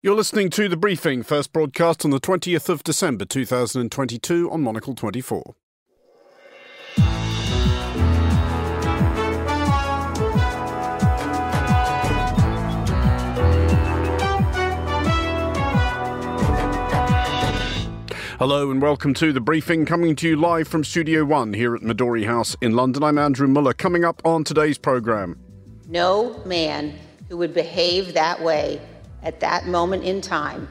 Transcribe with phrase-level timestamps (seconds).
[0.00, 4.94] You're listening to The Briefing, first broadcast on the 20th of December 2022 on Monocle
[4.94, 5.56] 24.
[18.38, 21.82] Hello and welcome to The Briefing, coming to you live from Studio One here at
[21.82, 23.02] Midori House in London.
[23.02, 23.72] I'm Andrew Mueller.
[23.72, 25.36] Coming up on today's programme.
[25.88, 26.96] No man
[27.28, 28.80] who would behave that way
[29.22, 30.68] at that moment in time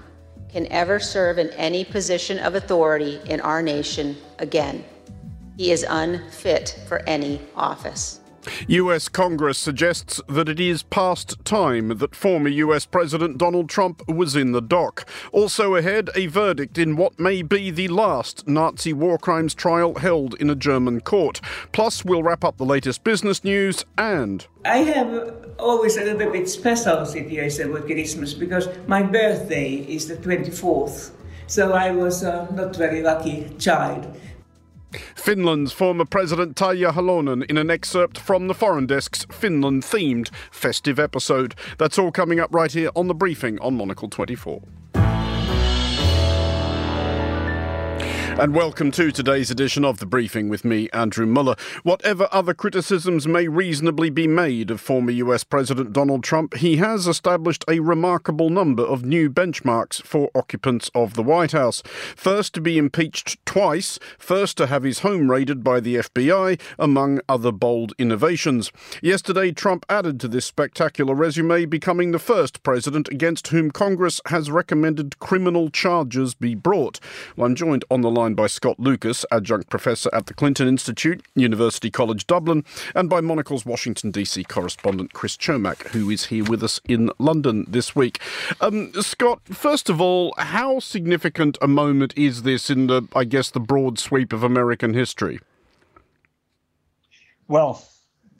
[0.49, 4.83] can ever serve in any position of authority in our nation again.
[5.57, 8.21] He is unfit for any office.
[8.67, 14.35] US Congress suggests that it is past time that former US President Donald Trump was
[14.35, 15.07] in the dock.
[15.31, 20.33] Also ahead, a verdict in what may be the last Nazi war crimes trial held
[20.35, 21.41] in a German court.
[21.71, 24.47] Plus, we'll wrap up the latest business news and.
[24.65, 30.17] I have always a little bit special situation with Christmas because my birthday is the
[30.17, 31.11] 24th.
[31.47, 34.05] So I was a not very lucky child.
[35.15, 40.99] Finland's former president Tarja Halonen in an excerpt from the Foreign Desk's Finland themed festive
[40.99, 41.55] episode.
[41.77, 44.61] That's all coming up right here on the briefing on Monocle 24.
[48.39, 51.55] And welcome to today's edition of The Briefing with me, Andrew Mueller.
[51.81, 57.07] Whatever other criticisms may reasonably be made of former US President Donald Trump, he has
[57.07, 61.81] established a remarkable number of new benchmarks for occupants of the White House.
[62.15, 67.19] First to be impeached twice, first to have his home raided by the FBI, among
[67.27, 68.71] other bold innovations.
[69.01, 74.51] Yesterday, Trump added to this spectacular resume, becoming the first president against whom Congress has
[74.51, 76.99] recommended criminal charges be brought.
[77.35, 81.23] Well, I'm joined on the line by Scott Lucas, adjunct professor at the Clinton Institute,
[81.35, 82.63] University College Dublin,
[82.95, 84.43] and by Monocle's Washington, D.C.
[84.43, 88.19] correspondent Chris Cermak, who is here with us in London this week.
[88.61, 93.51] Um, Scott, first of all, how significant a moment is this in the, I guess,
[93.51, 95.39] the broad sweep of American history?
[97.47, 97.83] Well,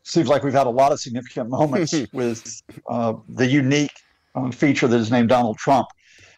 [0.04, 3.92] seems like we've had a lot of significant moments with uh, the unique
[4.36, 5.88] uh, feature that is named Donald Trump.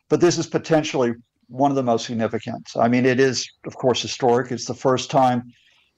[0.10, 1.14] But this is potentially
[1.50, 2.70] one of the most significant.
[2.78, 4.52] I mean, it is, of course, historic.
[4.52, 5.52] It's the first time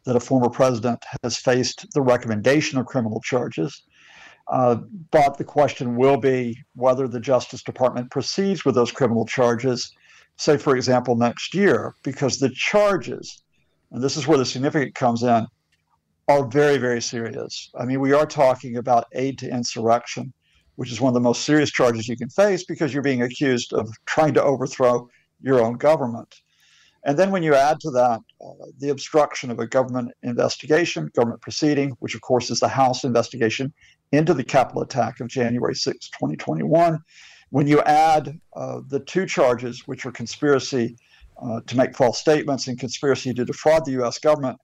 [0.06, 3.84] that a former president has faced the recommendation of criminal charges.
[4.48, 4.78] Uh,
[5.12, 9.92] but the question will be whether the Justice Department proceeds with those criminal charges,
[10.38, 13.44] say, for example, next year, because the charges,
[13.92, 15.46] and this is where the significant comes in,
[16.28, 17.70] are very, very serious.
[17.78, 20.34] I mean, we are talking about aid to insurrection,
[20.76, 23.74] which is one of the most serious charges you can face because you're being accused
[23.74, 25.08] of trying to overthrow
[25.42, 26.42] your own government.
[27.04, 31.42] And then when you add to that uh, the obstruction of a government investigation, government
[31.42, 33.74] proceeding, which of course is the House investigation
[34.12, 37.00] into the Capitol attack of January 6, 2021,
[37.50, 40.96] when you add uh, the two charges, which are conspiracy
[41.42, 44.58] uh, to make false statements and conspiracy to defraud the US government,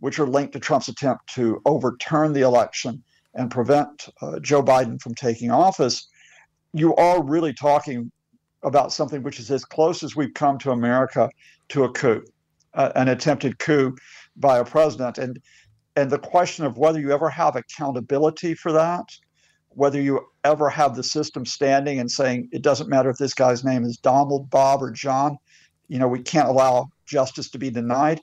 [0.00, 3.02] which are linked to Trump's attempt to overturn the election
[3.34, 6.08] and prevent uh, Joe Biden from taking office,
[6.72, 8.10] you are really talking
[8.66, 11.30] about something which is as close as we've come to America
[11.68, 12.22] to a coup,
[12.74, 13.96] uh, an attempted coup
[14.36, 15.16] by a president.
[15.16, 15.40] And
[15.98, 19.16] and the question of whether you ever have accountability for that,
[19.70, 23.64] whether you ever have the system standing and saying it doesn't matter if this guy's
[23.64, 25.38] name is Donald, Bob, or John,
[25.88, 28.20] you know, we can't allow justice to be denied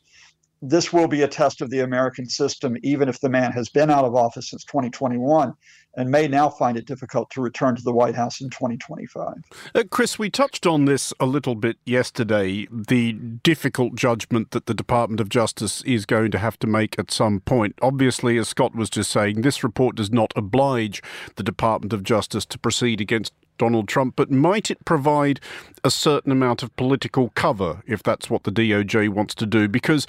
[0.66, 3.90] this will be a test of the American system, even if the man has been
[3.90, 5.54] out of office since 2021
[5.96, 9.36] and may now find it difficult to return to the White House in 2025.
[9.76, 14.74] Uh, Chris, we touched on this a little bit yesterday the difficult judgment that the
[14.74, 17.76] Department of Justice is going to have to make at some point.
[17.82, 21.02] Obviously, as Scott was just saying, this report does not oblige
[21.36, 25.40] the Department of Justice to proceed against Donald Trump, but might it provide
[25.84, 29.68] a certain amount of political cover if that's what the DOJ wants to do?
[29.68, 30.08] Because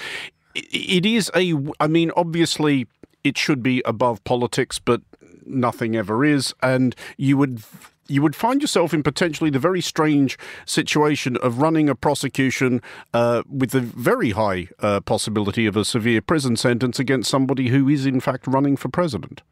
[0.55, 1.55] it is a.
[1.79, 2.87] I mean, obviously,
[3.23, 5.03] it should be above politics, but
[5.47, 7.63] nothing ever is, and you would
[8.07, 12.83] you would find yourself in potentially the very strange situation of running a prosecution
[13.15, 17.89] uh, with the very high uh, possibility of a severe prison sentence against somebody who
[17.89, 19.43] is in fact running for president.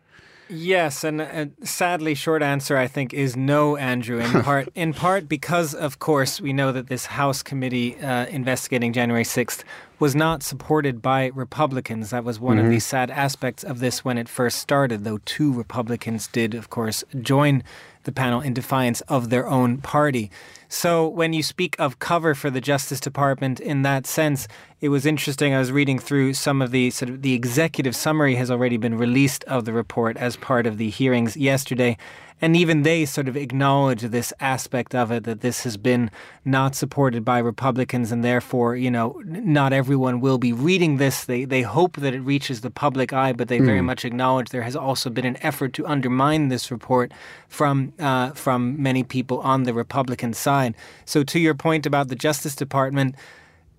[0.53, 4.19] Yes, and uh, sadly, short answer I think is no, Andrew.
[4.19, 8.93] In part, in part because of course we know that this House committee uh, investigating
[8.93, 9.65] January sixth
[9.99, 12.11] was not supported by Republicans.
[12.11, 12.67] That was one mm-hmm.
[12.67, 15.05] of the sad aspects of this when it first started.
[15.05, 17.63] Though two Republicans did, of course, join
[18.05, 20.31] the panel in defiance of their own party.
[20.69, 24.49] So when you speak of cover for the Justice Department in that sense,
[24.81, 25.55] it was interesting.
[25.55, 28.97] I was reading through some of the sort of the executive summary has already been
[28.97, 31.97] released of the report as part of the hearings yesterday.
[32.43, 36.11] And even they sort of acknowledge this aspect of it that this has been
[36.45, 41.25] not supported by Republicans, and therefore, you know, not everyone will be reading this.
[41.25, 43.67] They they hope that it reaches the public eye, but they mm.
[43.67, 43.87] very hmm.
[43.87, 47.13] much acknowledge there has also been an effort to undermine this report
[47.47, 50.75] from uh, from many people on the Republican side.
[51.05, 53.15] So, to your point about the Justice Department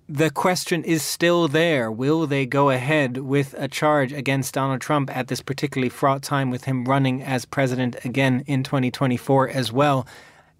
[0.08, 1.90] the question is still there.
[1.90, 6.50] Will they go ahead with a charge against Donald Trump at this particularly fraught time
[6.50, 10.06] with him running as president again in 2024 as well?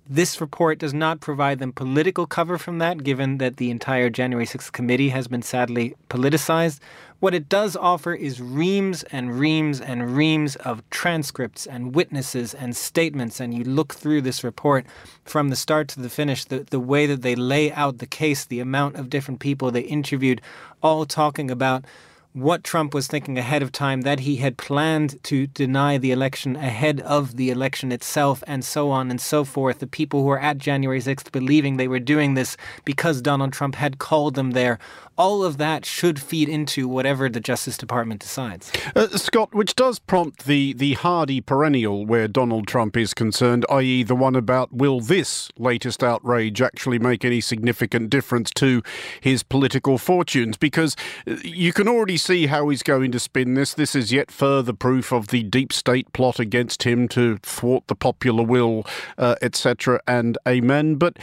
[0.09, 4.45] This report does not provide them political cover from that, given that the entire January
[4.45, 6.81] 6th committee has been sadly politicized.
[7.21, 12.77] What it does offer is reams and reams and reams of transcripts and witnesses and
[12.77, 13.41] statements.
[13.41, 14.85] And you look through this report
[15.25, 18.45] from the start to the finish, the, the way that they lay out the case,
[18.45, 20.43] the amount of different people they interviewed,
[20.83, 21.87] all talking about
[22.35, 26.57] what Trump was thinking ahead of time, that he had planned to deny the election
[26.57, 29.79] ahead of the election itself, and so on and so forth.
[29.79, 33.77] The people who were at January 6th believing they were doing this because Donald Trump
[33.77, 34.81] had called them there
[35.17, 38.73] all of that should feed into whatever the Justice Department decides.
[38.95, 44.03] Uh, Scott, which does prompt the, the hardy perennial where Donald Trump is concerned, i.e.,
[44.03, 48.83] the one about will this latest outrage actually make any significant difference to
[49.21, 50.57] his political fortunes?
[50.57, 50.97] Because
[51.27, 53.75] uh, you can already see how he's going to spin this.
[53.75, 57.95] This is yet further proof of the deep state plot against him to thwart the
[57.95, 58.87] popular will,
[59.19, 60.97] uh, etc., and amen.
[60.97, 61.19] But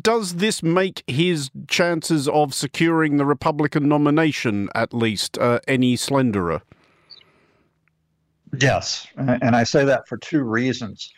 [0.00, 6.60] does this make his chances of securing the Republican nomination, at least, uh, any slenderer?
[8.60, 11.10] Yes, and I say that for two reasons.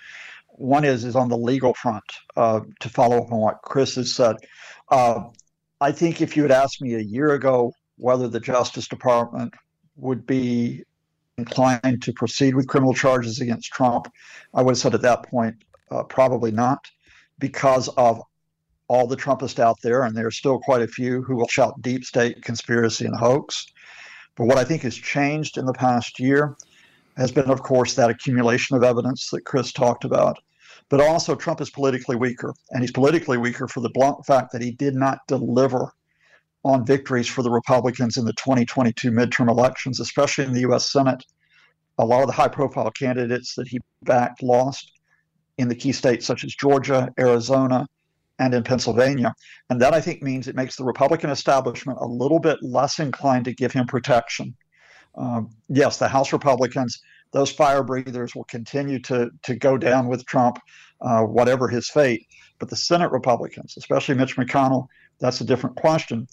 [0.51, 2.05] One is is on the legal front.
[2.37, 4.37] Uh, to follow up on what Chris has said,
[4.91, 5.25] uh,
[5.81, 9.53] I think if you had asked me a year ago whether the Justice Department
[9.97, 10.85] would be
[11.37, 14.07] inclined to proceed with criminal charges against Trump,
[14.55, 15.57] I would have said at that point
[15.91, 16.81] uh, probably not,
[17.41, 18.23] because of
[18.89, 21.81] all the Trumpists out there, and there are still quite a few who will shout
[21.81, 23.67] deep state conspiracy and hoax.
[24.37, 26.57] But what I think has changed in the past year
[27.17, 30.39] has been, of course, that accumulation of evidence that Chris talked about.
[30.91, 34.63] But also, Trump is politically weaker, and he's politically weaker for the blunt fact that
[34.63, 35.93] he did not deliver
[36.65, 40.91] on victories for the Republicans in the 2022 midterm elections, especially in the U.S.
[40.91, 41.25] Senate.
[41.99, 44.91] A lot of the high profile candidates that he backed lost
[45.59, 47.87] in the key states such as Georgia, Arizona,
[48.39, 49.35] and in Pennsylvania.
[49.71, 53.45] And that I think means it makes the Republican establishment a little bit less inclined
[53.47, 54.57] to give him protection.
[55.17, 57.01] Um, yes, the House Republicans,
[57.33, 60.59] those fire breathers will continue to, to go down with Trump,
[61.01, 62.27] uh, whatever his fate.
[62.59, 64.87] But the Senate Republicans, especially Mitch McConnell,
[65.21, 66.27] that's a different question.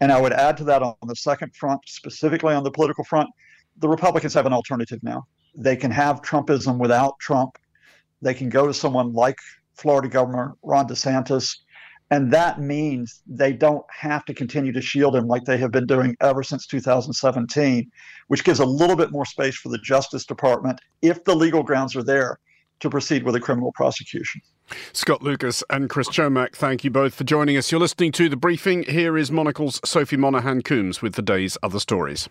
[0.00, 3.30] And I would add to that on the second front, specifically on the political front,
[3.78, 5.26] the Republicans have an alternative now.
[5.56, 7.58] They can have Trumpism without Trump.
[8.22, 9.38] They can go to someone like
[9.74, 11.56] Florida Governor Ron DeSantis.
[12.10, 15.86] And that means they don't have to continue to shield him like they have been
[15.86, 17.90] doing ever since 2017,
[18.28, 21.96] which gives a little bit more space for the Justice Department, if the legal grounds
[21.96, 22.38] are there,
[22.80, 24.42] to proceed with a criminal prosecution.
[24.92, 27.70] Scott Lucas and Chris Cermak, thank you both for joining us.
[27.70, 28.82] You're listening to The Briefing.
[28.84, 32.28] Here is Monocle's Sophie Monaghan Coombs with the day's other stories.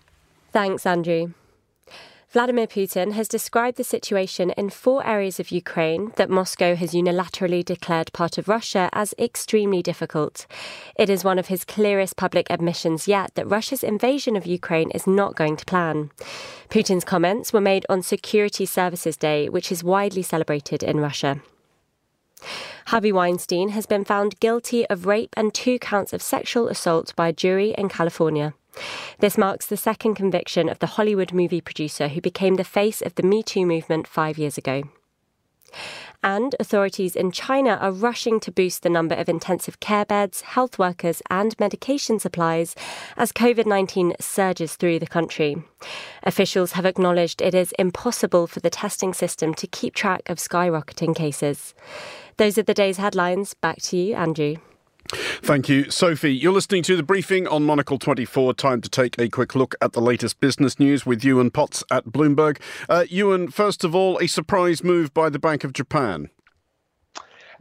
[0.51, 1.33] Thanks, Andrew.
[2.33, 7.63] Vladimir Putin has described the situation in four areas of Ukraine that Moscow has unilaterally
[7.63, 10.47] declared part of Russia as extremely difficult.
[10.95, 15.05] It is one of his clearest public admissions yet that Russia's invasion of Ukraine is
[15.05, 16.09] not going to plan.
[16.69, 21.39] Putin's comments were made on Security Services Day, which is widely celebrated in Russia.
[22.87, 27.27] Harvey Weinstein has been found guilty of rape and two counts of sexual assault by
[27.27, 28.55] a jury in California.
[29.19, 33.15] This marks the second conviction of the Hollywood movie producer who became the face of
[33.15, 34.83] the Me Too movement five years ago.
[36.25, 40.79] And authorities in China are rushing to boost the number of intensive care beds, health
[40.79, 42.75] workers, and medication supplies
[43.17, 45.61] as COVID 19 surges through the country.
[46.23, 51.13] Officials have acknowledged it is impossible for the testing system to keep track of skyrocketing
[51.13, 51.73] cases.
[52.37, 53.53] Those are the day's headlines.
[53.53, 54.55] Back to you, Andrew.
[55.13, 56.33] Thank you, Sophie.
[56.33, 58.53] You're listening to the briefing on Monocle 24.
[58.53, 62.05] Time to take a quick look at the latest business news with Ewan Potts at
[62.05, 62.59] Bloomberg.
[62.89, 66.29] Uh, Ewan, first of all, a surprise move by the Bank of Japan.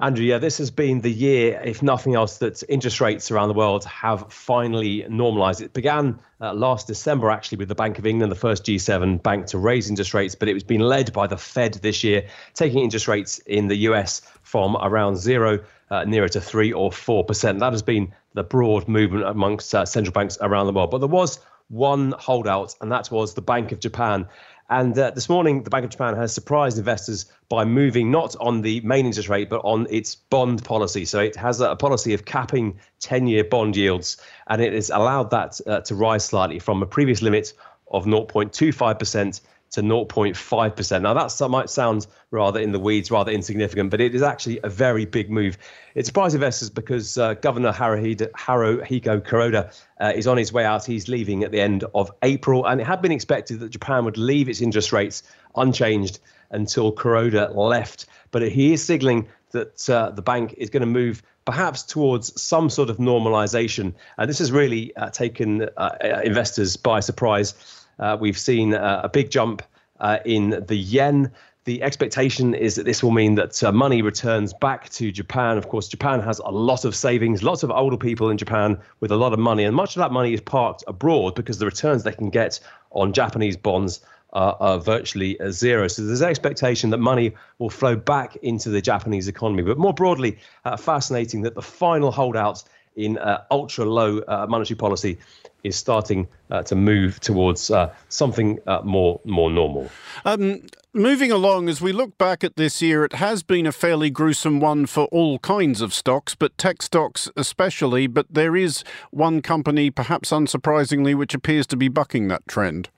[0.01, 3.55] Andrew, yeah, this has been the year, if nothing else, that interest rates around the
[3.55, 5.61] world have finally normalized.
[5.61, 9.47] It began uh, last December, actually, with the Bank of England, the first G7 bank
[9.49, 12.83] to raise interest rates, but it was being led by the Fed this year, taking
[12.83, 17.61] interest rates in the US from around zero uh, nearer to three or four percent.
[17.61, 20.91] That has been the broad movement amongst uh, central banks around the world.
[20.91, 24.29] But there was one holdout, and that was the Bank of Japan.
[24.71, 28.63] And uh, this morning, the Bank of Japan has surprised investors by moving not on
[28.63, 31.05] the main interest rate, but on its bond policy.
[31.05, 34.17] So it has a, policy of capping 10 year bond yields,
[34.47, 37.53] and it has allowed that uh, to rise slightly from a previous limit
[37.91, 39.41] of 0.25%
[39.73, 41.03] to 0.5%.
[41.03, 44.69] Now, that might sound rather in the weeds, rather insignificant, but it is actually a
[44.69, 45.57] very big move.
[45.95, 50.85] It surprised investors because uh, Governor Haruhito, Haruhiko Kuroda uh, is on his way out.
[50.85, 54.19] He's leaving at the end of April, and it had been expected that Japan would
[54.19, 55.23] leave its interest rates
[55.57, 58.07] unchanged until Kuroda left.
[58.31, 62.71] But he is signaling that uh, the bank is going to move perhaps towards some
[62.71, 63.95] sort of normalization.
[64.19, 67.55] And this has really uh, taken uh, investors by surprise.
[67.99, 69.63] Uh, we've seen uh, a big jump
[70.01, 71.31] uh, in the yen.
[71.65, 75.59] The expectation is that this will mean that uh, money returns back to Japan.
[75.59, 79.13] Of course, Japan has a lot of savings, lots of older people in Japan with
[79.13, 82.03] a lot of money, and much of that money is parked abroad because the returns
[82.03, 82.59] they can get
[82.91, 84.01] on Japanese bonds
[84.33, 85.89] are, are virtually zero.
[85.89, 89.63] So there's an expectation that money will flow back into the Japanese economy.
[89.63, 92.65] But more broadly, uh, fascinating that the final holdout
[92.97, 95.19] in uh, ultra low uh, monetary policy
[95.65, 99.91] is starting uh, to move towards uh, something uh, more more normal.
[100.25, 104.11] Um, moving along, as we look back at this year, it has been a fairly
[104.11, 108.07] gruesome one for all kinds of stocks, but tech stocks especially.
[108.07, 112.91] But there is one company, perhaps unsurprisingly, which appears to be bucking that trend.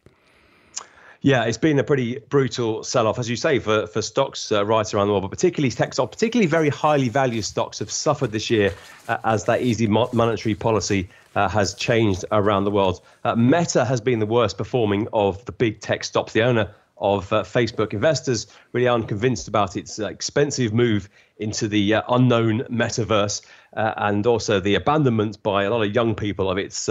[1.25, 4.93] Yeah, it's been a pretty brutal sell-off, as you say, for for stocks uh, right
[4.93, 8.51] around the world, but particularly tech stocks, particularly very highly valued stocks, have suffered this
[8.51, 8.75] year
[9.09, 13.01] uh, as that easy mo- monetary policy uh, has changed around the world.
[13.25, 16.35] Uh, Meta has been the worst performing of the big tech stocks.
[16.35, 21.69] The owner of uh, Facebook investors really aren't convinced about its uh, expensive move into
[21.69, 23.41] the unknown metaverse,
[23.73, 26.87] and also the abandonment by a lot of young people of its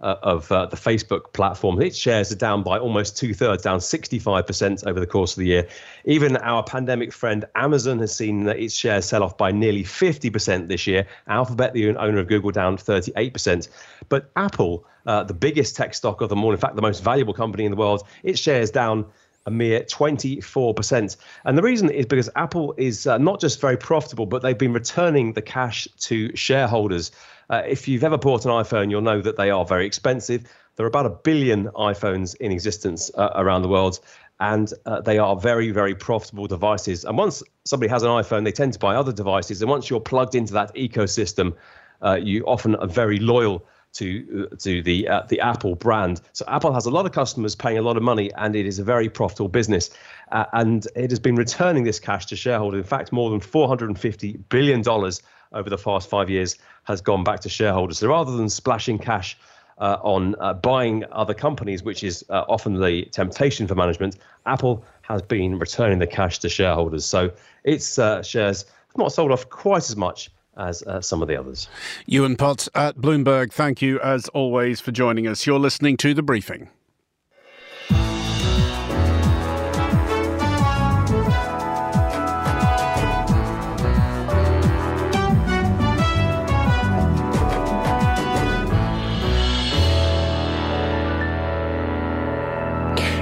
[0.00, 1.80] uh, of uh, the Facebook platform.
[1.80, 5.46] Its shares are down by almost two thirds, down 65% over the course of the
[5.46, 5.68] year.
[6.04, 10.86] Even our pandemic friend Amazon has seen its shares sell off by nearly 50% this
[10.86, 11.06] year.
[11.28, 13.68] Alphabet, the owner of Google, down 38%.
[14.08, 17.34] But Apple, uh, the biggest tech stock of them all, in fact, the most valuable
[17.34, 19.06] company in the world, its shares down
[19.46, 21.16] a mere 24%.
[21.44, 24.72] And the reason is because Apple is uh, not just very profitable, but they've been
[24.72, 27.12] returning the cash to shareholders.
[27.48, 30.44] Uh, if you've ever bought an iPhone, you'll know that they are very expensive.
[30.74, 34.00] There are about a billion iPhones in existence uh, around the world,
[34.40, 37.04] and uh, they are very, very profitable devices.
[37.04, 39.62] And once somebody has an iPhone, they tend to buy other devices.
[39.62, 41.54] And once you're plugged into that ecosystem,
[42.02, 43.64] uh, you often are very loyal
[43.96, 46.20] to uh, to the uh, the Apple brand.
[46.32, 48.78] So Apple has a lot of customers paying a lot of money, and it is
[48.78, 49.90] a very profitable business.
[50.32, 52.78] Uh, and it has been returning this cash to shareholders.
[52.78, 55.22] In fact, more than 450 billion dollars
[55.52, 57.98] over the past five years has gone back to shareholders.
[57.98, 59.38] So rather than splashing cash
[59.78, 64.84] uh, on uh, buying other companies, which is uh, often the temptation for management, Apple
[65.02, 67.04] has been returning the cash to shareholders.
[67.04, 67.30] So
[67.64, 71.68] its shares have not sold off quite as much as uh, some of the others.
[72.06, 75.46] Ewan Potts at Bloomberg, thank you as always for joining us.
[75.46, 76.68] You're listening to The Briefing.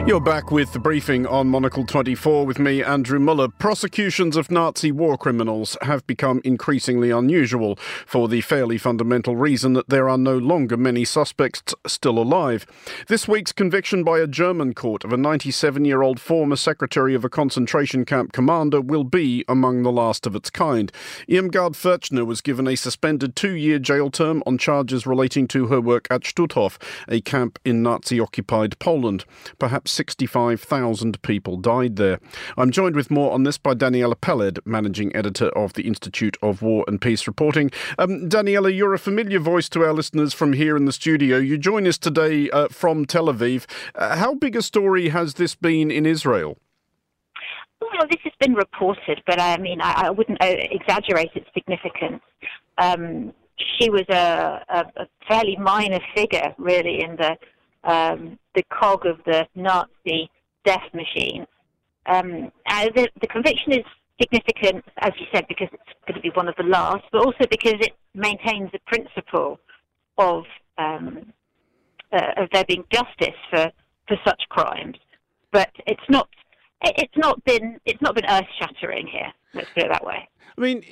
[0.07, 3.49] You're back with the briefing on Monocle 24 with me, Andrew Mueller.
[3.49, 9.89] Prosecutions of Nazi war criminals have become increasingly unusual for the fairly fundamental reason that
[9.89, 12.67] there are no longer many suspects still alive.
[13.09, 17.25] This week's conviction by a German court of a 97 year old former secretary of
[17.25, 20.93] a concentration camp commander will be among the last of its kind.
[21.31, 25.81] Irmgard Furchner was given a suspended two year jail term on charges relating to her
[25.81, 26.77] work at Stutthof,
[27.09, 29.25] a camp in Nazi occupied Poland.
[29.59, 32.19] Perhaps 65,000 people died there.
[32.57, 36.63] I'm joined with more on this by Daniela Peled, managing editor of the Institute of
[36.63, 37.71] War and Peace Reporting.
[37.99, 41.39] Um, Daniela, you're a familiar voice to our listeners from here in the studio.
[41.39, 43.67] You join us today uh, from Tel Aviv.
[43.95, 46.59] Uh, how big a story has this been in Israel?
[47.81, 52.23] Well, this has been reported, but I mean, I, I wouldn't uh, exaggerate its significance.
[52.79, 57.37] Um, she was a, a, a, fairly minor figure, really, in the
[57.89, 60.31] um, the cog of the Nazi
[60.65, 61.47] death machine.
[62.07, 63.85] Um, uh, the, the conviction is
[64.21, 67.47] significant, as you said, because it's going to be one of the last, but also
[67.51, 69.59] because it maintains the principle
[70.19, 70.45] of
[70.79, 71.33] um,
[72.13, 73.71] uh, of there being justice for,
[74.07, 74.97] for such crimes.
[75.53, 76.29] But it's not
[76.83, 79.33] it's not been it's not been earth shattering here.
[79.54, 80.28] Let's put it that way.
[80.57, 80.85] I mean,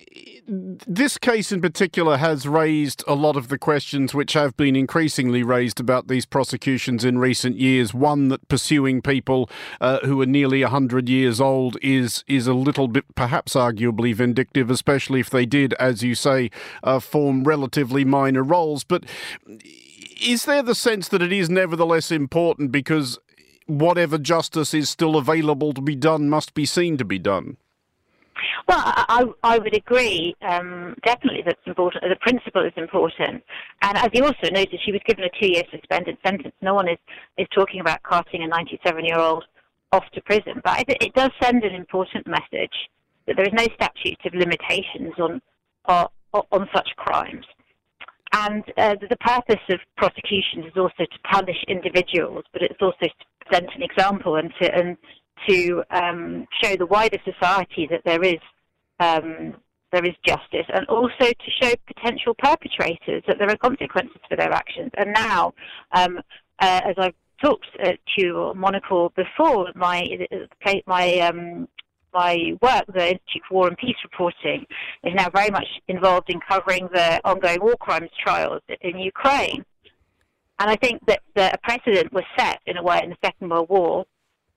[0.48, 5.44] this case in particular has raised a lot of the questions which have been increasingly
[5.44, 7.94] raised about these prosecutions in recent years.
[7.94, 9.48] One that pursuing people
[9.80, 14.68] uh, who are nearly 100 years old is is a little bit, perhaps arguably vindictive,
[14.68, 16.50] especially if they did, as you say,
[16.82, 18.82] uh, form relatively minor roles.
[18.82, 19.04] But
[20.20, 23.20] is there the sense that it is nevertheless important because
[23.78, 27.56] whatever justice is still available to be done must be seen to be done?
[28.68, 30.34] Well, I, I would agree.
[30.42, 32.04] Um, definitely, important.
[32.08, 33.42] The principle is important,
[33.82, 36.54] and as you also noted, she was given a two-year suspended sentence.
[36.60, 36.98] No one is
[37.38, 39.44] is talking about casting a 97-year-old
[39.92, 42.88] off to prison, but it, it does send an important message
[43.26, 45.40] that there is no statute of limitations on
[45.86, 46.08] on,
[46.50, 47.44] on such crimes.
[48.34, 53.26] And uh, the purpose of prosecutions is also to punish individuals, but it's also to
[53.46, 54.96] present an example and to and
[55.48, 58.38] to um, show the wider society that there is
[59.00, 59.54] um,
[59.92, 64.52] there is justice, and also to show potential perpetrators that there are consequences for their
[64.52, 64.90] actions.
[64.96, 65.52] And now,
[65.92, 66.18] um,
[66.60, 70.06] uh, as I've talked uh, to Monocle before, my
[70.86, 71.68] my um,
[72.14, 74.66] my work, the Institute for War and Peace Reporting,
[75.04, 79.64] is now very much involved in covering the ongoing war crimes trials in Ukraine.
[80.58, 83.50] And I think that the, a precedent was set in a way in the Second
[83.50, 84.04] World War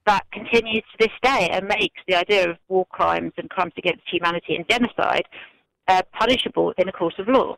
[0.06, 4.04] that continues to this day and makes the idea of war crimes and crimes against
[4.12, 5.26] humanity and genocide
[5.88, 7.58] uh, punishable in a court of law.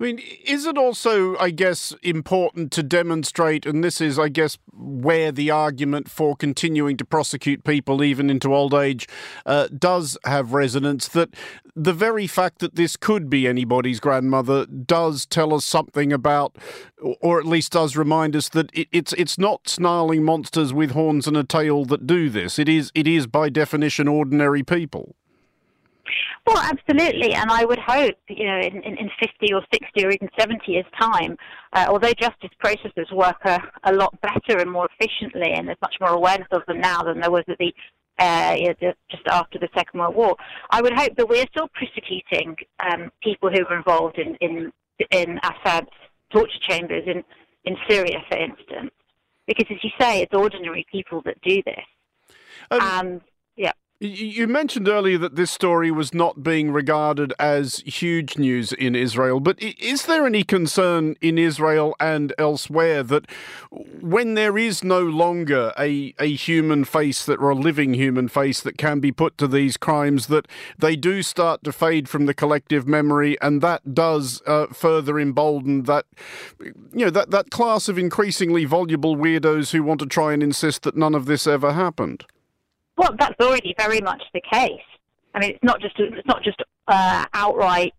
[0.00, 4.56] I mean, is it also, I guess, important to demonstrate, and this is, I guess,
[4.72, 9.06] where the argument for continuing to prosecute people even into old age
[9.44, 11.28] uh, does have resonance, that
[11.76, 16.56] the very fact that this could be anybody's grandmother does tell us something about,
[17.20, 21.26] or at least does remind us that it, it's it's not snarling monsters with horns
[21.26, 22.58] and a tail that do this.
[22.58, 25.14] It is it is by definition ordinary people.
[26.46, 30.10] Well, absolutely, and I would hope, you know, in, in, in 50 or 60 or
[30.10, 31.36] even 70 years' time,
[31.72, 35.96] uh, although justice processes work a, a lot better and more efficiently, and there's much
[36.00, 37.72] more awareness of them now than there was at the
[38.18, 38.54] uh,
[39.10, 40.36] just after the Second World War.
[40.70, 44.72] I would hope that we are still prosecuting um, people who were involved in in,
[45.10, 45.88] in Assad's
[46.30, 47.24] torture chambers in
[47.64, 48.90] in Syria, for instance,
[49.46, 51.84] because as you say, it's ordinary people that do this.
[52.70, 53.18] Um, yeah.
[54.02, 59.40] You mentioned earlier that this story was not being regarded as huge news in Israel,
[59.40, 63.30] but is there any concern in Israel and elsewhere that
[64.00, 68.62] when there is no longer a, a human face that or a living human face
[68.62, 72.32] that can be put to these crimes, that they do start to fade from the
[72.32, 76.06] collective memory, and that does uh, further embolden that
[76.58, 80.84] you know that, that class of increasingly voluble weirdos who want to try and insist
[80.84, 82.24] that none of this ever happened?
[83.00, 84.88] Well, that's already very much the case.
[85.34, 87.94] I mean, it's not just it's not just uh, outright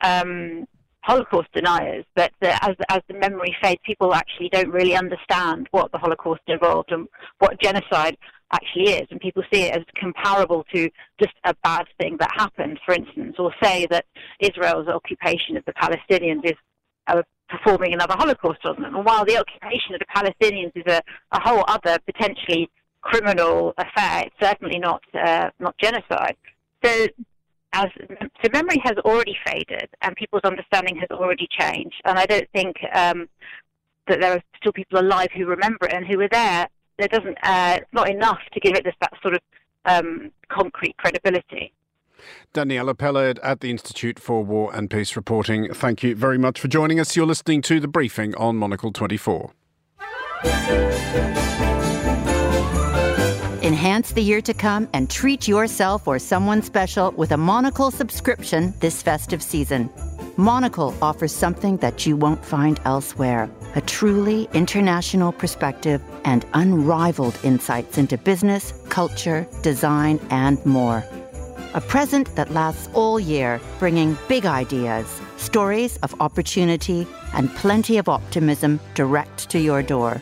[0.00, 0.66] um,
[1.02, 5.92] Holocaust deniers, but the, as as the memory fades, people actually don't really understand what
[5.92, 7.06] the Holocaust involved and
[7.38, 8.16] what genocide
[8.52, 10.90] actually is, and people see it as comparable to
[11.22, 14.04] just a bad thing that happened, for instance, or say that
[14.40, 16.56] Israel's occupation of the Palestinians is
[17.06, 18.96] uh, performing another Holocaust on them.
[18.96, 22.68] And while the occupation of the Palestinians is a, a whole other potentially
[23.02, 24.24] criminal affair.
[24.26, 26.36] It's certainly not uh, not genocide.
[26.84, 27.06] So,
[27.72, 27.86] as
[28.42, 32.00] so, memory has already faded, and people's understanding has already changed.
[32.04, 33.28] And I don't think um,
[34.08, 36.68] that there are still people alive who remember it and who were there.
[36.98, 37.38] There doesn't.
[37.42, 39.40] Uh, it's not enough to give it this that sort of
[39.86, 41.72] um, concrete credibility.
[42.52, 45.72] Daniela Peled at the Institute for War and Peace Reporting.
[45.72, 47.16] Thank you very much for joining us.
[47.16, 49.52] You're listening to the briefing on Monocle 24.
[53.70, 58.74] Enhance the year to come and treat yourself or someone special with a Monocle subscription
[58.80, 59.88] this festive season.
[60.36, 67.96] Monocle offers something that you won't find elsewhere a truly international perspective and unrivaled insights
[67.96, 71.04] into business, culture, design, and more.
[71.74, 75.06] A present that lasts all year, bringing big ideas,
[75.36, 80.20] stories of opportunity, and plenty of optimism direct to your door.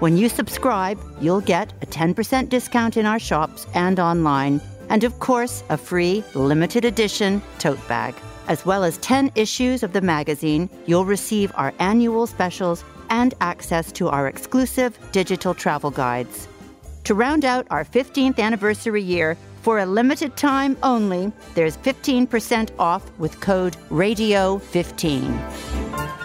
[0.00, 5.18] When you subscribe, you'll get a 10% discount in our shops and online, and of
[5.20, 8.14] course, a free limited edition tote bag.
[8.48, 13.92] As well as 10 issues of the magazine, you'll receive our annual specials and access
[13.92, 16.48] to our exclusive digital travel guides.
[17.04, 23.08] To round out our 15th anniversary year, for a limited time only, there's 15% off
[23.18, 26.23] with code RADIO15.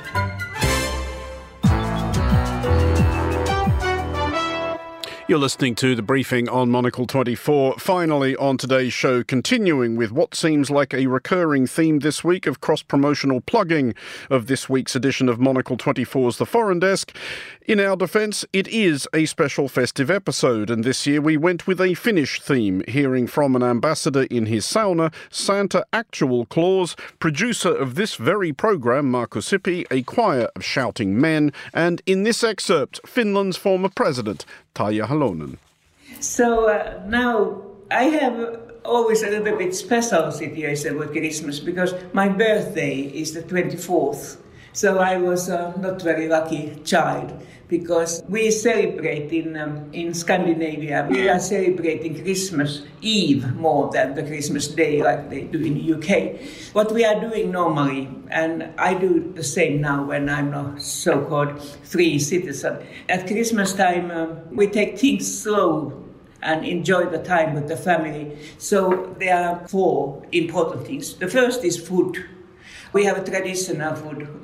[5.29, 7.75] You're listening to the briefing on Monocle 24.
[7.77, 12.61] Finally, on today's show, continuing with what seems like a recurring theme this week of
[12.61, 13.93] cross promotional plugging
[14.31, 17.15] of this week's edition of Monocle 24's The Foreign Desk.
[17.67, 21.79] In our defence, it is a special festive episode, and this year we went with
[21.79, 27.93] a Finnish theme, hearing from an ambassador in his sauna, Santa Actual Claus, producer of
[27.93, 33.57] this very programme, Markus Hippi, a choir of shouting men, and in this excerpt, Finland's
[33.57, 34.47] former president,
[35.05, 35.57] Halonen.
[36.19, 42.29] So uh, now I have always a little bit special situation with Christmas because my
[42.29, 44.37] birthday is the 24th.
[44.79, 47.33] So I was a not very lucky child
[47.67, 54.23] because we celebrate in, um, in Scandinavia, we are celebrating Christmas Eve more than the
[54.23, 56.39] Christmas Day like they do in the UK.
[56.71, 61.61] What we are doing normally, and I do the same now when I'm a so-called
[61.83, 62.77] free citizen,
[63.09, 66.05] at Christmas time um, we take things slow
[66.41, 68.37] and enjoy the time with the family.
[68.59, 71.15] So there are four important things.
[71.15, 72.23] The first is food.
[72.93, 74.38] We have a traditional food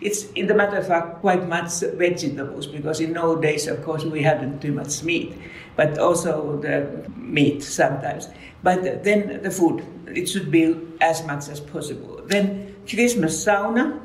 [0.00, 4.04] it's, in the matter of fact, quite much vegetables because in old days, of course,
[4.04, 5.34] we hadn't too much meat,
[5.76, 8.28] but also the meat sometimes.
[8.62, 12.22] But then the food, it should be as much as possible.
[12.26, 14.00] Then Christmas sauna,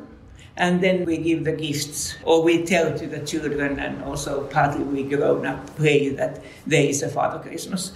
[0.57, 4.83] and then we give the gifts, or we tell to the children, and also partly
[4.83, 7.93] we grown up pray that there is a Father Christmas.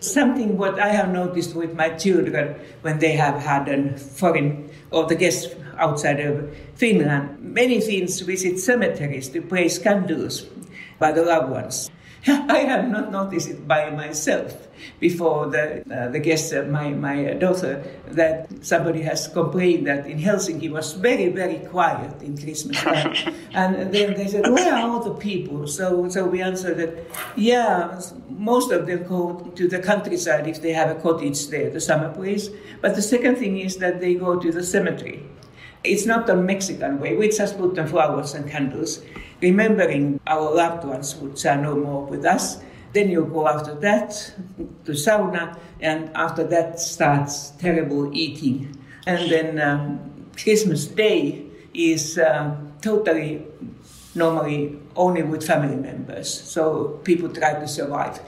[0.00, 5.06] Something what I have noticed with my children when they have had a foreign or
[5.06, 10.46] the guests outside of Finland, many Finns visit cemeteries to place candles
[10.98, 11.90] by the loved ones.
[12.26, 14.68] I have not noticed it by myself
[15.00, 20.18] before the, uh, the guest, uh, my, my daughter, that somebody has complained that in
[20.18, 23.14] Helsinki was very, very quiet in Christmas time.
[23.52, 25.66] and then they said, where are all the people?
[25.66, 30.72] So, so we answered that, yeah, most of them go to the countryside if they
[30.72, 32.48] have a cottage there, the summer place.
[32.80, 35.22] But the second thing is that they go to the cemetery.
[35.84, 37.16] It's not the Mexican way.
[37.16, 39.02] We just put the flowers and candles,
[39.40, 42.58] remembering our loved ones which are no more with us.
[42.92, 44.10] Then you go after that
[44.84, 48.74] to sauna, and after that starts terrible eating.
[49.06, 51.44] And then um, Christmas Day
[51.74, 53.46] is uh, totally
[54.14, 56.32] normally only with family members.
[56.32, 58.18] So people try to survive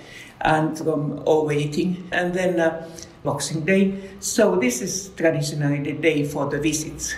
[0.43, 2.09] and from overeating.
[2.13, 2.87] And then uh,
[3.25, 4.11] Boxing Day.
[4.21, 7.15] So this is traditionally the day for the visits.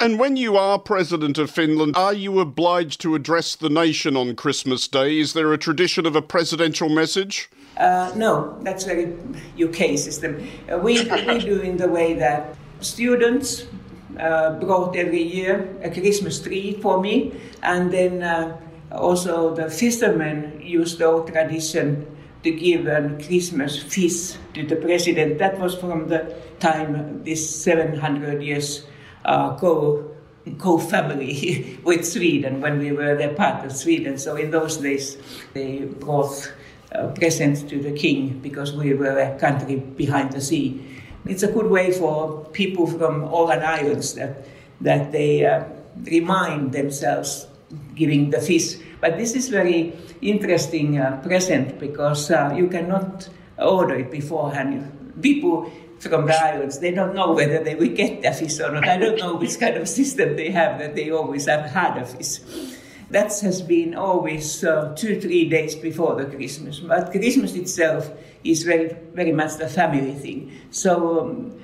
[0.00, 4.36] And when you are President of Finland, are you obliged to address the nation on
[4.36, 5.18] Christmas Day?
[5.18, 7.50] Is there a tradition of a presidential message?
[7.76, 9.14] Uh, no, that's very
[9.62, 10.46] UK system.
[10.70, 13.66] Uh, we, we do in the way that students
[14.18, 18.58] uh, brought every year a Christmas tree for me, and then uh,
[18.92, 22.06] also the fishermen used the old tradition
[22.42, 25.38] to give a Christmas feast to the president.
[25.38, 28.86] That was from the time, this 700 years
[29.28, 30.04] uh, co
[30.58, 34.16] co-family with Sweden when we were the part of Sweden.
[34.16, 35.18] So in those days,
[35.52, 36.52] they brought
[36.92, 40.80] uh, presents to the king because we were a country behind the sea.
[41.26, 44.46] It's a good way for people from Åland Islands that
[44.80, 45.64] that they uh,
[46.04, 47.46] remind themselves
[47.94, 48.76] giving the fish.
[49.00, 54.90] But this is very interesting uh, present because uh, you cannot order it beforehand.
[55.20, 56.78] People from the islands.
[56.78, 58.88] They don't know whether they will get the fish or not.
[58.88, 62.06] I don't know which kind of system they have that they always have had a
[62.06, 62.38] fish.
[63.10, 66.80] That has been always uh, two, three days before the Christmas.
[66.80, 68.10] But Christmas itself
[68.44, 70.52] is very, very much the family thing.
[70.70, 71.58] So um,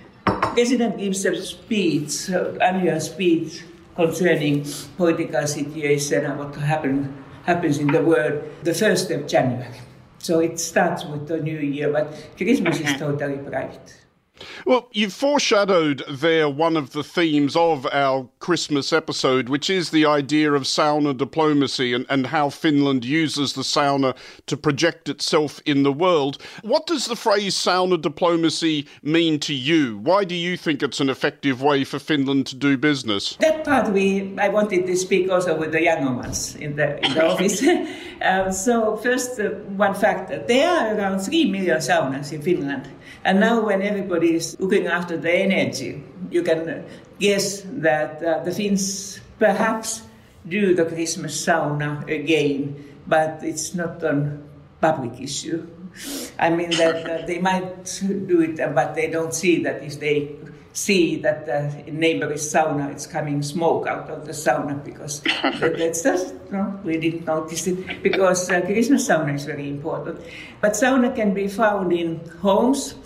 [0.55, 3.63] President gives a speech, uh, annual speech
[3.95, 4.65] concerning
[4.97, 9.81] political situation and what happen, happens in the world the 1st of January.
[10.19, 14.04] So it starts with the new year, but Christmas is totally private.
[14.67, 20.07] Well, you've foreshadowed there one of the themes of our Christmas episode, which is the
[20.07, 24.17] idea of sauna diplomacy and, and how Finland uses the sauna
[24.47, 26.39] to project itself in the world.
[26.63, 29.99] What does the phrase sauna diplomacy mean to you?
[29.99, 33.37] Why do you think it's an effective way for Finland to do business?
[33.37, 37.15] That part we I wanted to speak also with the younger ones in the, in
[37.15, 37.63] the office.
[38.23, 42.89] um, so first, uh, one fact, there are around 3 million saunas in Finland.
[43.25, 46.85] And now, when everybody is looking after the energy, you can
[47.19, 50.03] guess that uh, the Finns perhaps
[50.49, 54.39] do the Christmas sauna again, but it's not a
[54.81, 55.67] public issue.
[56.39, 57.85] I mean that uh, they might
[58.27, 60.35] do it, but they don't see that if they
[60.75, 65.21] see that the neighbor is sauna, it's coming smoke out of the sauna because
[65.61, 70.21] that's just, no, we didn't notice it because uh, Christmas sauna is very important.
[70.61, 72.97] But sauna can be found in homes,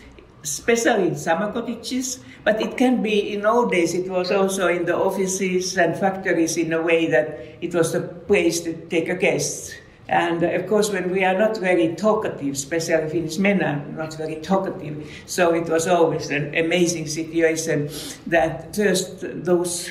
[0.53, 4.85] especially in summer cottages, but it can be in old days, it was also in
[4.85, 9.15] the offices and factories in a way that it was a place to take a
[9.15, 9.75] guest
[10.09, 14.37] and of course, when we are not very talkative, especially Finnish men are not very
[14.37, 17.91] talkative, so it was always an amazing situation
[18.27, 19.91] that first those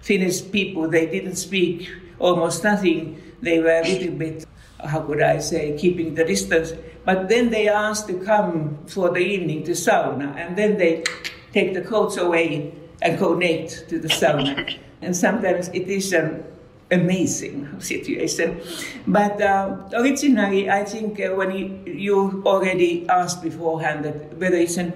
[0.00, 3.22] Finnish people, they didn't speak almost nothing.
[3.40, 4.44] They were a little bit,
[4.78, 6.74] how could I say, keeping the distance.
[7.04, 11.04] But then they asked to come for the evening to sauna, and then they
[11.52, 14.78] take the coats away and go naked to the sauna.
[15.02, 16.44] and sometimes it is an
[16.90, 18.60] amazing situation.
[19.06, 24.78] But uh, originally, I think uh, when you, you, already asked beforehand that whether it's
[24.78, 24.92] a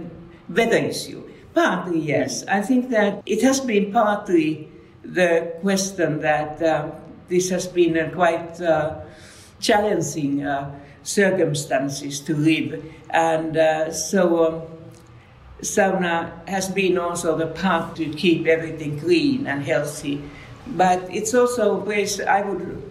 [0.48, 1.22] weather issue,
[1.54, 2.44] partly yes.
[2.46, 4.68] I think that it has been partly
[5.02, 6.90] the question that uh,
[7.28, 9.00] this has been a quite uh,
[9.60, 10.74] challenging uh,
[11.08, 14.22] circumstances to live, and uh, so.
[14.46, 14.62] Um,
[15.60, 20.22] sauna has been also the part to keep everything clean and healthy
[20.76, 22.82] but it's also a place I would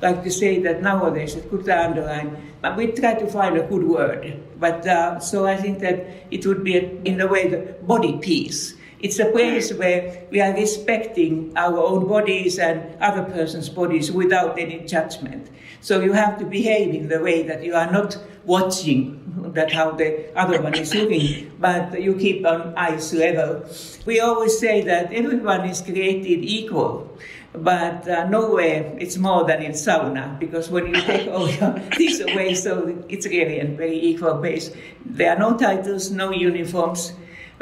[0.00, 3.84] like to say that nowadays it could underline, but we try to find a good
[3.84, 4.42] word.
[4.58, 8.18] But uh, so I think that it would be, a, in a way, the body
[8.18, 8.74] peace.
[9.02, 14.58] It's a place where we are respecting our own bodies and other person's bodies without
[14.58, 15.50] any judgment.
[15.80, 19.18] So you have to behave in the way that you are not watching
[19.54, 23.64] that how the other one is looking, but you keep on eyes level.
[24.06, 27.18] We always say that everyone is created equal
[27.54, 32.20] but uh, nowhere it's more than in sauna because when you take all your things
[32.20, 34.70] away, so it's really a very equal base.
[35.04, 37.12] There are no titles, no uniforms,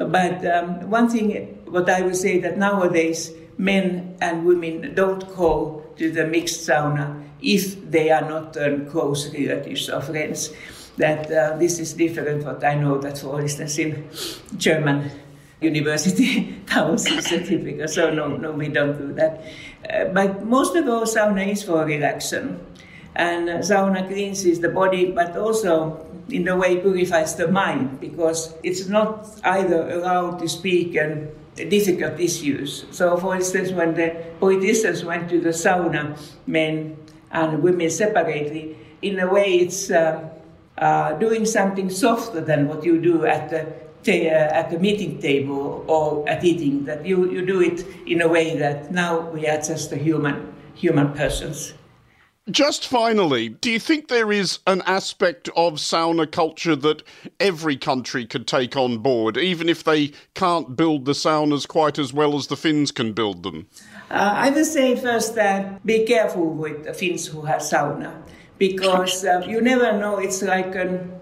[0.07, 1.33] but um, one thing
[1.67, 7.29] what I would say that nowadays men and women don't go to the mixed sauna
[7.43, 10.53] if they are not um, close relatives or friends.
[10.97, 12.45] That uh, this is different.
[12.45, 14.09] What I know that, for instance, in
[14.57, 15.11] German
[15.61, 17.89] university is typical.
[17.89, 19.45] So no, no, we don't do that.
[19.89, 22.61] Uh, but most of all, sauna is for relaxation,
[23.17, 28.87] and sauna cleanses the body, but also in a way purifies the mind because it's
[28.87, 31.29] not either allowed to speak and
[31.69, 32.87] difficult issues.
[32.91, 36.97] So, for instance, when the politicians went to the sauna, men
[37.33, 40.29] and women separately, in a way it's uh,
[40.79, 43.67] uh, doing something softer than what you do at the
[44.09, 48.29] uh, at the meeting table or at eating, that you, you do it in a
[48.29, 51.75] way that now we are just a human, human persons.
[52.49, 57.03] Just finally, do you think there is an aspect of sauna culture that
[57.39, 62.13] every country could take on board, even if they can't build the saunas quite as
[62.13, 63.67] well as the Finns can build them?
[64.11, 68.23] Uh, I would say first that be careful with the Finns who have sauna,
[68.59, 71.13] because uh, you never know, it's like an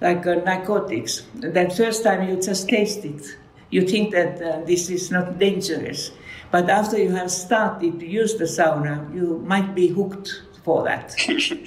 [0.00, 1.26] like uh, narcotics.
[1.34, 3.36] That first time you just taste it,
[3.70, 6.12] you think that uh, this is not dangerous.
[6.50, 11.16] But after you have started to use the sauna, you might be hooked for that.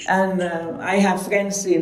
[0.21, 1.81] and uh, I have friends in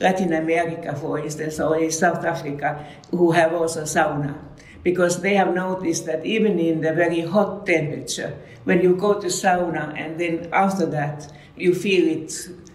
[0.00, 2.70] Latin America, for instance, or in South Africa,
[3.10, 4.34] who have also sauna.
[4.82, 8.32] Because they have noticed that even in the very hot temperature,
[8.64, 12.30] when you go to sauna and then after that you feel it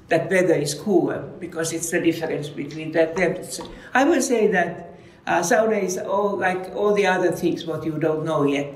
[0.10, 3.68] that weather is cooler because it's the difference between that temperature.
[3.94, 4.72] I would say that
[5.28, 8.76] uh, sauna is all like all the other things what you don't know yet.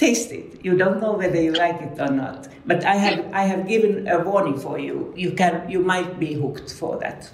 [0.00, 0.64] Taste it.
[0.64, 2.48] You don't know whether you like it or not.
[2.64, 5.12] But I have I have given a warning for you.
[5.14, 7.30] You can you might be hooked for that.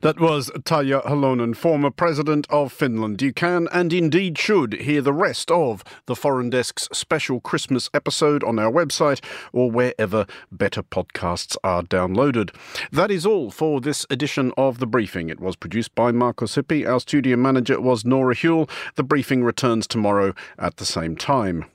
[0.00, 3.20] That was Tarja Halonen, former president of Finland.
[3.20, 8.42] You can and indeed should hear the rest of the Foreign Desk's special Christmas episode
[8.42, 12.54] on our website or wherever better podcasts are downloaded.
[12.90, 15.28] That is all for this edition of The Briefing.
[15.28, 16.88] It was produced by Markus Hippi.
[16.88, 18.70] Our studio manager was Nora Hewell.
[18.94, 21.66] The briefing returns tomorrow at the same time.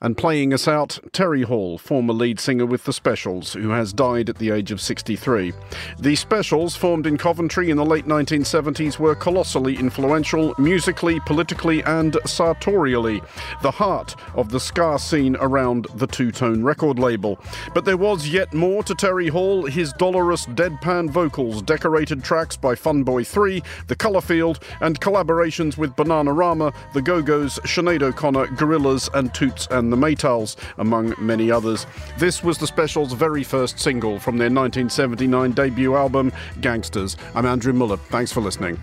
[0.00, 4.28] And playing us out, Terry Hall, former lead singer with The Specials, who has died
[4.28, 5.52] at the age of 63.
[5.98, 12.16] The Specials, formed in Coventry in the late 1970s, were colossally influential musically, politically, and
[12.26, 13.22] sartorially,
[13.62, 17.38] the heart of the ska scene around the two tone record label.
[17.72, 22.74] But there was yet more to Terry Hall his dolorous deadpan vocals, decorated tracks by
[22.74, 29.32] Funboy 3, The Colourfield, and collaborations with Bananarama, The Go Go's, Sinead O'Connor, Gorillaz, and
[29.34, 31.86] Toot Roots and the Maytals, among many others.
[32.18, 37.16] This was the special's very first single from their 1979 debut album, Gangsters.
[37.36, 37.96] I'm Andrew Mueller.
[37.96, 38.80] Thanks for listening.